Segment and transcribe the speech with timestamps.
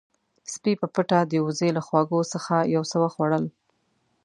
[0.53, 3.45] سپی په پټه د وزې له خواږو څخه یو څه وخوړل.